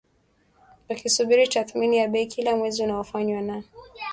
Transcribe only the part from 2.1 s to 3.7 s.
kila mwezi inayofanywa na